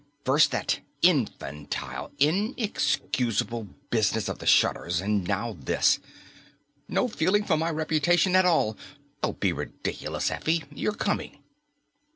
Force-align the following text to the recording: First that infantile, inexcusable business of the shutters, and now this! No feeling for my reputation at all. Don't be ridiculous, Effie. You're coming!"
First 0.25 0.49
that 0.49 0.79
infantile, 1.03 2.11
inexcusable 2.17 3.67
business 3.91 4.27
of 4.29 4.39
the 4.39 4.47
shutters, 4.47 4.99
and 4.99 5.27
now 5.27 5.55
this! 5.61 5.99
No 6.87 7.07
feeling 7.07 7.43
for 7.43 7.55
my 7.55 7.69
reputation 7.69 8.35
at 8.35 8.43
all. 8.43 8.75
Don't 9.21 9.39
be 9.39 9.53
ridiculous, 9.53 10.31
Effie. 10.31 10.63
You're 10.73 10.95
coming!" 10.95 11.37